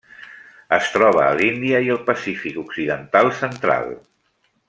Es 0.77 0.87
troba 0.93 1.19
a 1.25 1.35
l'Índia 1.41 1.83
i 1.89 1.91
el 1.97 2.01
Pacífic 2.09 2.59
occidental 2.63 3.33
central. 3.43 3.89